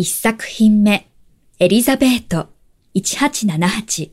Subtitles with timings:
[0.00, 1.06] 1作品目
[1.58, 2.48] エリザベート
[2.94, 4.10] 1878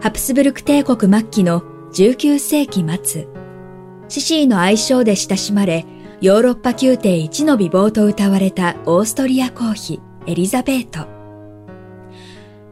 [0.00, 1.60] ハプスブルク帝国末期の
[1.92, 3.28] 19世紀末
[4.08, 5.84] シシーの愛称で親しまれ
[6.22, 11.06] ヨーロッパ宮廷一の美貌と歌われたオーストリア皇妃エリザベート。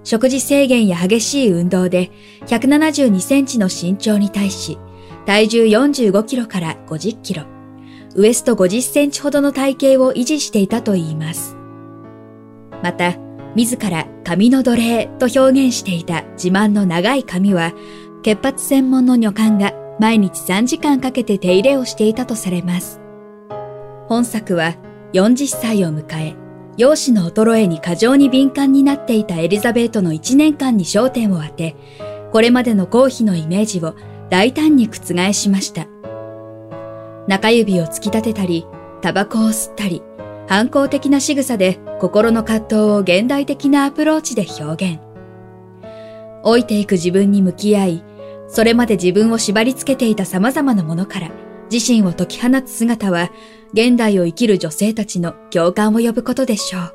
[0.04, 2.10] 食事制限や激しい運動で
[2.46, 4.78] 172センチの身長に対し
[5.26, 7.44] 体重45キロから50キロ、
[8.14, 11.56] ウエスト50センチほどの体型を維持していたといいます。
[12.82, 13.16] また、
[13.54, 17.72] 自ら髪の奴隷と表現していた自慢の長い髪は、
[18.22, 23.00] 潔髪専門の女官が毎日3時間かけて手入れをしていたとされます。
[24.06, 24.76] 本作は
[25.12, 26.36] 40歳を迎え、
[26.76, 31.76] 容姿の衰えに過剰に敏感になっていたエリザベートの1年間に焦点を当て、
[32.32, 33.96] これまでの皇妃のイメージを
[34.30, 35.88] 大胆に覆しました。
[37.28, 38.66] 中指を突き立てたり、
[39.02, 40.02] タバコを吸ったり、
[40.48, 45.00] 反抗的な仕草で心の葛藤を現代的なアプローチで表現。
[46.42, 48.04] 老いていく自分に向き合い、
[48.48, 51.30] それまで自分を縛り付けていた様々なものから
[51.70, 53.30] 自身を解き放つ姿は、
[53.74, 56.94] 現代を生きる女性たちの共感を呼ぶことでしょう。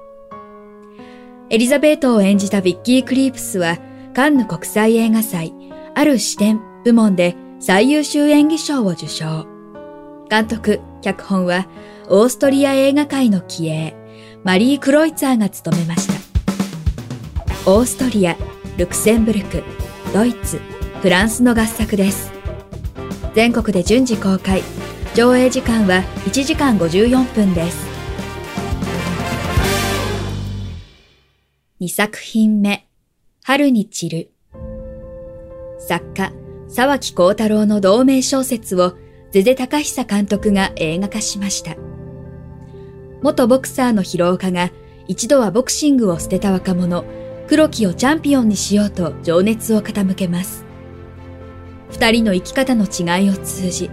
[1.51, 3.77] エリザベートを演じたビッキー・クリープスは、
[4.15, 5.53] カンヌ国際映画祭、
[5.93, 9.52] ある視点部門で最優秀演技賞を受賞。
[10.33, 11.67] 監督、脚本は
[12.07, 13.93] オーストリア映画界の気鋭、
[14.43, 16.13] マリー・クロイツァーが務めました。
[17.71, 18.35] オーストリア、
[18.75, 19.61] ルクセンブルク、
[20.11, 20.59] ドイツ、
[21.03, 22.31] フランスの合作です。
[23.35, 24.63] 全国で順次公開、
[25.13, 27.85] 上映時間は1時間54分です。
[31.79, 32.87] 2作品目、
[33.43, 34.31] 春に散る。
[35.77, 36.33] 作家、
[36.69, 38.97] 沢木幸太郎の同名小説を
[39.33, 41.75] ゼゼ高久監督が映画化しました。
[43.23, 44.69] 元ボクサーの広岡が
[45.07, 47.03] 一度はボクシングを捨てた若者、
[47.47, 50.65] 黒木をチャンピオンにしようと情熱を傾けます。
[51.89, 53.89] 二人の生き方の違いを通じ、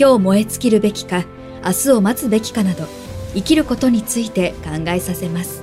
[0.00, 1.26] 今日燃え尽きるべきか、
[1.62, 2.86] 明日を待つべきかなど、
[3.34, 5.62] 生きることについて考えさせます。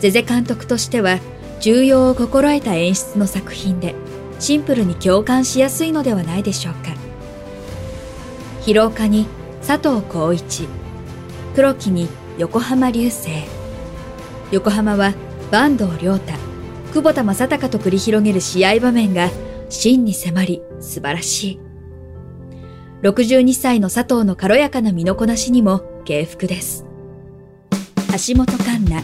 [0.00, 1.20] ゼゼ監督としては、
[1.60, 3.94] 重要を心得た演出の作品で、
[4.40, 7.07] シンプルに共感しやすいのではないでしょうか。
[8.68, 9.24] 広岡に
[9.66, 10.68] 佐藤浩一、
[11.54, 12.06] 黒木に
[12.36, 13.30] 横浜流星。
[14.50, 15.14] 横浜は
[15.50, 16.34] 坂東良太、
[16.92, 19.30] 久保田正孝と繰り広げる試合場面が
[19.70, 21.60] 真に迫り素晴らしい。
[23.04, 26.84] 62歳の佐藤の軽やかな身のこなしにも敬服です。
[28.28, 29.02] 橋本環奈、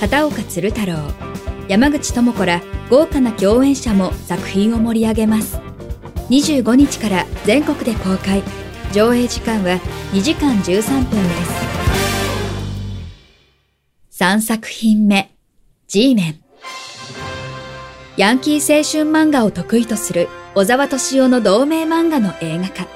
[0.00, 0.96] 片岡鶴太郎、
[1.68, 5.60] 山口智子ら豪華な共演者も作品を盛り上げます
[6.30, 8.42] 25日から全国で公開
[8.92, 9.78] 上映時間は
[10.12, 11.34] 2時間13分で
[14.10, 14.24] す。
[14.24, 15.30] 3作品目
[15.86, 16.40] G メン
[18.16, 22.88] ヤンキー青春漫画を得意とする小沢敏夫の同名漫画の映画化。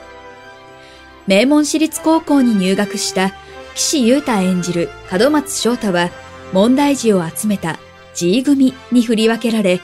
[1.26, 3.32] 名門私立高校に入学した
[3.74, 6.10] 岸優太演じる門松翔太は
[6.52, 7.78] 問題児を集めた
[8.14, 9.80] G 組に振り分けられ、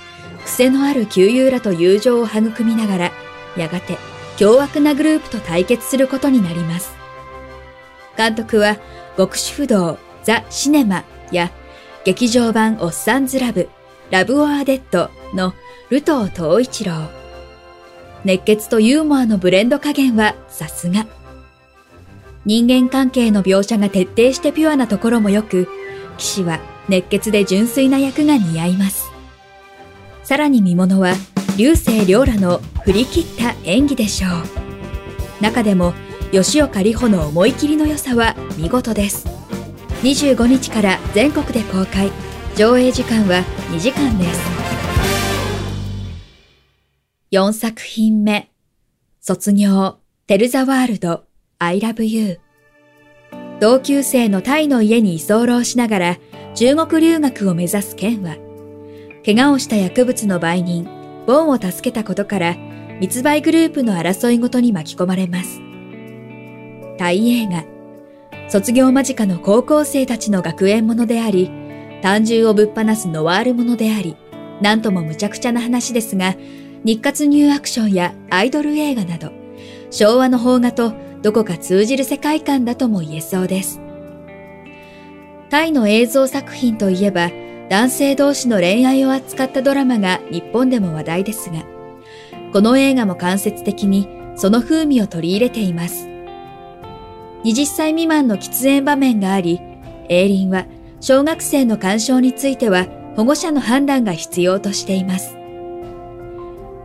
[0.47, 3.12] 癖のある旧友らと友情を育みながら、
[3.56, 3.98] やがて
[4.38, 6.93] 凶悪なグループと対決することになります。
[8.16, 8.76] 監督は、
[9.16, 11.50] 極主不動、ザ・シネマや、
[12.04, 13.69] 劇場版おっさんずラブ、
[14.12, 15.54] ラブ・オア・デッドの
[15.91, 16.93] ルトー東一郎。
[18.25, 21.06] 熱血とユーモアのブレンド加減はさすが。
[22.44, 25.68] 人間関係の描写が徹底してピュアなところもよく、
[26.16, 29.10] 騎士は熱血で純粋な役が似合います。
[30.22, 31.15] さらに見ものは、
[31.59, 35.43] 流星涼らの振り切った演技でしょう。
[35.43, 35.93] 中でも、
[36.31, 39.27] 吉岡里帆の思い切りの良さは見事です。
[40.05, 42.13] 25日から全国で公開。
[42.55, 44.41] 上映時間は2時間です。
[47.33, 48.49] 4作品目。
[49.21, 51.25] 卒業、テルザワールド、
[51.59, 52.39] I love you。
[53.59, 56.19] 同級生のタイの家に居候しながら
[56.55, 58.37] 中国留学を目指すケンは、
[59.25, 60.97] 怪我をした薬物の売人、
[61.28, 62.57] ボンを助けたことから、
[63.01, 65.60] 密売グループの争いごとに巻き込まれます。
[66.97, 67.65] タイ映画、
[68.48, 71.51] 卒業間近の高校生たちの学園ものであり、
[72.01, 74.16] 単純をぶっ放すノワールものであり、
[74.63, 76.34] なんとも無茶苦茶な話ですが、
[76.83, 79.31] 日活ニューアクションやアイドル映画など、
[79.91, 83.83] 昭和の邦画とどこか通じる世界観だとも言えそうです。
[85.51, 87.31] タイの映像作品といえば、
[87.68, 91.65] 男性同士の恋愛を扱ったドラマが日本でも話題ですが、
[92.53, 96.06] この映画も間接的にその風味を取り入れています。
[97.44, 99.60] 20歳未満の喫煙場面があり、
[100.09, 100.66] 映林は
[101.00, 102.86] 小学生の干渉については
[103.16, 105.36] 保護者の判断が必要としています。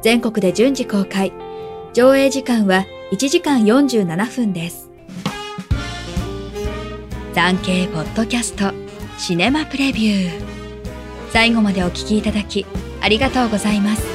[0.01, 1.31] 全国で順次公開、
[1.93, 4.89] 上映時間は1時間47分です。
[7.33, 8.73] 産経ポッドキャスト
[9.17, 10.52] シネマプレビュー
[11.33, 12.63] 最後までお聞きいただき
[13.01, 14.05] ありがとうございます。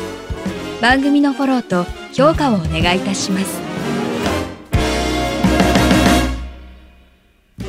[0.80, 3.60] 番組のフォローと評価をお願いいたします。
[7.58, 7.62] ウ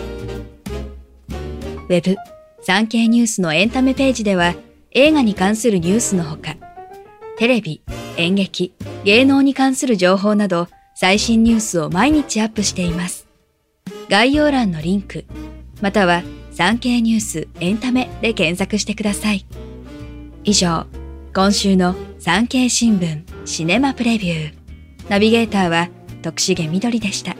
[1.92, 2.16] ェブ
[2.62, 4.54] 産経ニュースのエンタメページでは
[4.92, 6.56] 映画に関するニュースのほか
[7.40, 7.82] テレビ、
[8.18, 13.28] 演劇、芸能に関する情報など最新ニュースを毎日アップしています。
[14.10, 15.26] 概要欄のリンク、
[15.82, 19.46] または産経ニュースエンタメで検索してください。
[20.44, 20.88] 以上、
[21.34, 24.54] 今週の産経新聞シネマプレビュー。
[25.10, 25.90] ナビゲーターは
[26.22, 27.36] 徳重みどりでした。